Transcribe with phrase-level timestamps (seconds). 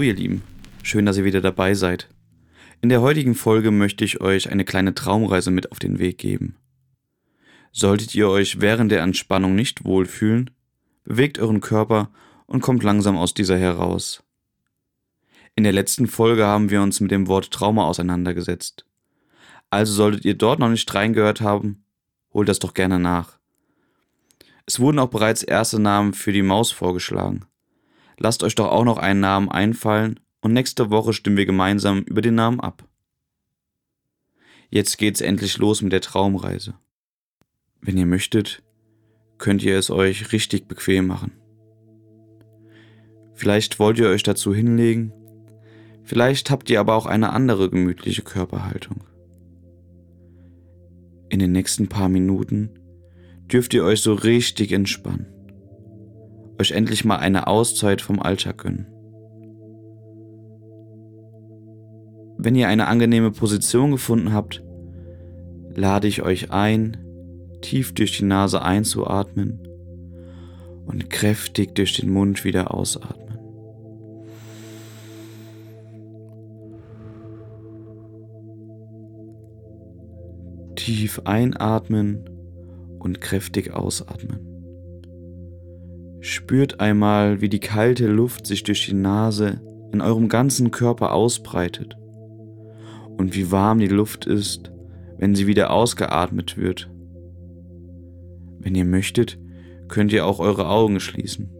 [0.00, 0.42] Hallo ihr Lieben,
[0.82, 2.08] schön, dass ihr wieder dabei seid.
[2.80, 6.56] In der heutigen Folge möchte ich euch eine kleine Traumreise mit auf den Weg geben.
[7.70, 10.52] Solltet ihr euch während der Entspannung nicht wohlfühlen,
[11.04, 12.10] bewegt euren Körper
[12.46, 14.22] und kommt langsam aus dieser heraus.
[15.54, 18.86] In der letzten Folge haben wir uns mit dem Wort Trauma auseinandergesetzt.
[19.68, 21.84] Also solltet ihr dort noch nicht reingehört haben,
[22.32, 23.38] holt das doch gerne nach.
[24.64, 27.44] Es wurden auch bereits erste Namen für die Maus vorgeschlagen.
[28.22, 32.20] Lasst euch doch auch noch einen Namen einfallen und nächste Woche stimmen wir gemeinsam über
[32.20, 32.86] den Namen ab.
[34.68, 36.74] Jetzt geht's endlich los mit der Traumreise.
[37.80, 38.62] Wenn ihr möchtet,
[39.38, 41.32] könnt ihr es euch richtig bequem machen.
[43.32, 45.14] Vielleicht wollt ihr euch dazu hinlegen,
[46.04, 49.02] vielleicht habt ihr aber auch eine andere gemütliche Körperhaltung.
[51.30, 52.68] In den nächsten paar Minuten
[53.50, 55.39] dürft ihr euch so richtig entspannen
[56.60, 58.86] euch endlich mal eine Auszeit vom Alltag gönnen.
[62.36, 64.62] Wenn ihr eine angenehme Position gefunden habt,
[65.74, 66.98] lade ich euch ein,
[67.62, 69.60] tief durch die Nase einzuatmen
[70.86, 73.38] und kräftig durch den Mund wieder ausatmen.
[80.76, 82.28] Tief einatmen
[82.98, 84.49] und kräftig ausatmen.
[86.20, 89.60] Spürt einmal, wie die kalte Luft sich durch die Nase
[89.92, 91.96] in eurem ganzen Körper ausbreitet
[93.16, 94.70] und wie warm die Luft ist,
[95.18, 96.90] wenn sie wieder ausgeatmet wird.
[98.58, 99.38] Wenn ihr möchtet,
[99.88, 101.50] könnt ihr auch eure Augen schließen.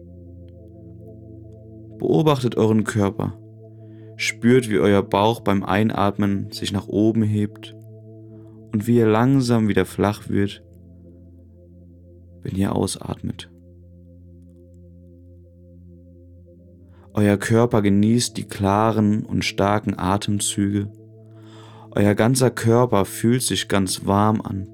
[1.97, 3.37] Beobachtet euren Körper.
[4.15, 7.75] Spürt, wie euer Bauch beim Einatmen sich nach oben hebt
[8.71, 10.63] und wie er langsam wieder flach wird,
[12.43, 13.50] wenn ihr ausatmet.
[17.13, 20.89] Euer Körper genießt die klaren und starken Atemzüge.
[21.91, 24.69] Euer ganzer Körper fühlt sich ganz warm an.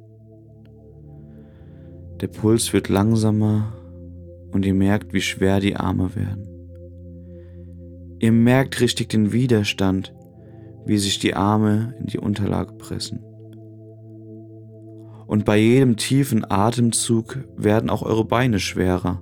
[2.21, 3.73] Der Puls wird langsamer
[4.51, 6.47] und ihr merkt, wie schwer die Arme werden.
[8.19, 10.13] Ihr merkt richtig den Widerstand,
[10.85, 13.19] wie sich die Arme in die Unterlage pressen.
[15.27, 19.21] Und bei jedem tiefen Atemzug werden auch eure Beine schwerer.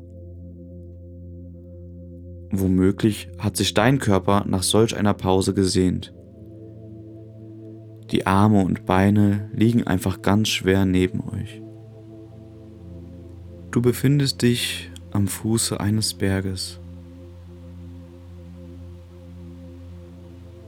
[2.52, 6.14] Womöglich hat sich dein Körper nach solch einer Pause gesehnt.
[8.12, 11.62] Die Arme und Beine liegen einfach ganz schwer neben euch.
[13.72, 16.80] Du befindest dich am Fuße eines Berges.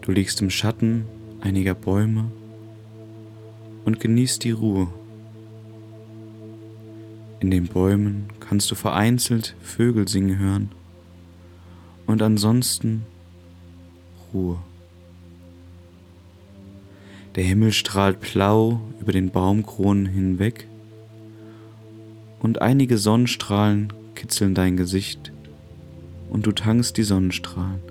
[0.01, 1.05] Du liegst im Schatten
[1.41, 2.31] einiger Bäume
[3.85, 4.88] und genießt die Ruhe.
[7.39, 10.71] In den Bäumen kannst du vereinzelt Vögel singen hören
[12.07, 13.06] und ansonsten
[14.34, 14.57] Ruhe.
[17.35, 20.68] Der Himmel strahlt blau über den Baumkronen hinweg
[22.40, 25.31] und einige Sonnenstrahlen kitzeln dein Gesicht
[26.29, 27.81] und du tankst die Sonnenstrahlen.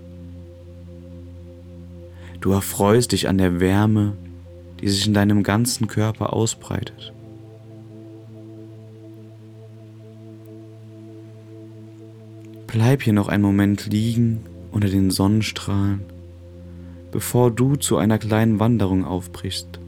[2.41, 4.15] Du erfreust dich an der Wärme,
[4.81, 7.13] die sich in deinem ganzen Körper ausbreitet.
[12.67, 16.01] Bleib hier noch einen Moment liegen unter den Sonnenstrahlen,
[17.13, 19.81] bevor du zu einer kleinen Wanderung aufbrichst.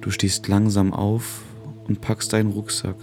[0.00, 1.42] Du stehst langsam auf
[1.88, 2.96] und packst deinen Rucksack.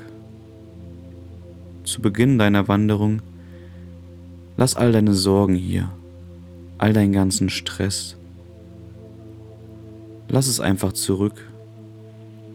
[1.83, 3.21] Zu Beginn deiner Wanderung
[4.57, 5.89] lass all deine Sorgen hier,
[6.77, 8.17] all deinen ganzen Stress.
[10.29, 11.49] Lass es einfach zurück.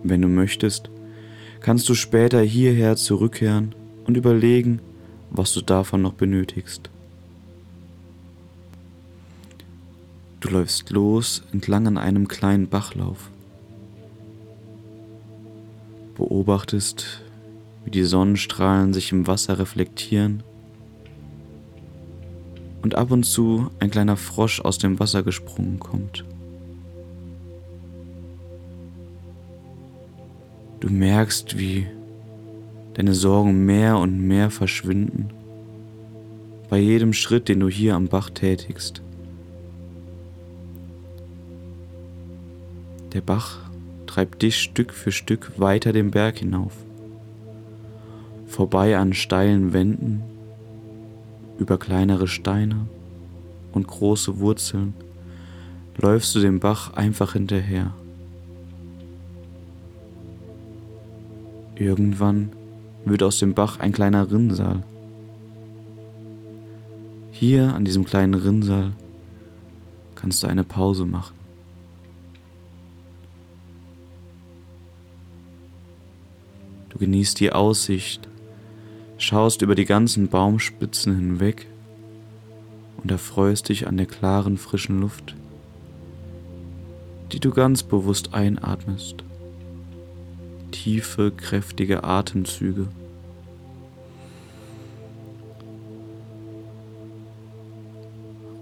[0.02, 0.90] Wenn du möchtest,
[1.62, 3.74] kannst du später hierher zurückkehren
[4.04, 4.80] und überlegen,
[5.30, 6.90] was du davon noch benötigst.
[10.40, 13.30] Du läufst los entlang an einem kleinen Bachlauf.
[16.16, 17.22] Beobachtest,
[17.84, 20.42] wie die Sonnenstrahlen sich im Wasser reflektieren
[22.82, 26.24] und ab und zu ein kleiner Frosch aus dem Wasser gesprungen kommt.
[30.82, 31.86] Du merkst, wie
[32.94, 35.30] deine Sorgen mehr und mehr verschwinden
[36.68, 39.00] bei jedem Schritt, den du hier am Bach tätigst.
[43.12, 43.60] Der Bach
[44.08, 46.74] treibt dich Stück für Stück weiter den Berg hinauf,
[48.48, 50.24] vorbei an steilen Wänden,
[51.60, 52.88] über kleinere Steine
[53.70, 54.94] und große Wurzeln
[55.96, 57.94] läufst du dem Bach einfach hinterher.
[61.82, 62.52] Irgendwann
[63.04, 64.84] wird aus dem Bach ein kleiner Rinnsal.
[67.32, 68.92] Hier an diesem kleinen Rinnsal
[70.14, 71.34] kannst du eine Pause machen.
[76.90, 78.28] Du genießt die Aussicht,
[79.18, 81.66] schaust über die ganzen Baumspitzen hinweg
[83.02, 85.34] und erfreust dich an der klaren, frischen Luft,
[87.32, 89.24] die du ganz bewusst einatmest.
[90.82, 92.88] Tiefe, kräftige Atemzüge.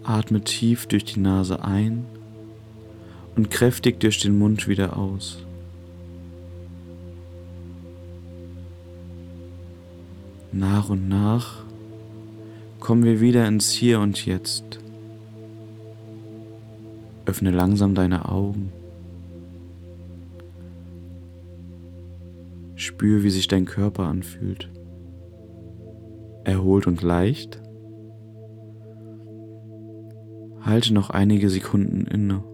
[0.05, 2.05] Atme tief durch die Nase ein
[3.37, 5.39] und kräftig durch den Mund wieder aus.
[10.53, 11.65] Nach und nach
[12.81, 14.79] kommen wir wieder ins Hier und Jetzt.
[17.25, 18.71] Öffne langsam deine Augen.
[22.81, 24.71] Spür, wie sich dein Körper anfühlt.
[26.45, 27.63] Erholt und leicht.
[30.61, 32.45] Halte noch einige Sekunden inne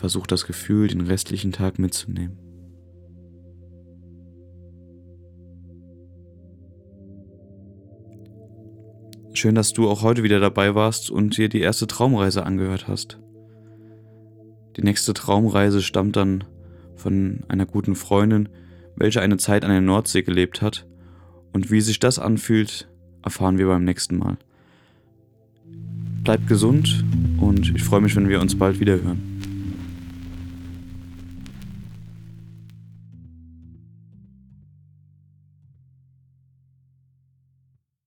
[0.00, 2.38] versuch das Gefühl den restlichen Tag mitzunehmen.
[9.34, 13.20] Schön, dass du auch heute wieder dabei warst und dir die erste Traumreise angehört hast.
[14.76, 16.44] Die nächste Traumreise stammt dann
[17.00, 18.48] von einer guten Freundin,
[18.96, 20.86] welche eine Zeit an der Nordsee gelebt hat.
[21.52, 22.88] Und wie sich das anfühlt,
[23.22, 24.36] erfahren wir beim nächsten Mal.
[26.22, 27.04] Bleib gesund
[27.38, 29.29] und ich freue mich, wenn wir uns bald wieder hören.